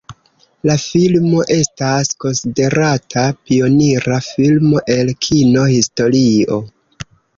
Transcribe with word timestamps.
La 0.69 0.75
filmo 0.83 1.41
estas 1.55 2.09
konsiderata 2.25 3.25
pionira 3.51 4.17
filmo 4.31 4.83
el 4.95 5.13
kino-historio. 5.27 6.59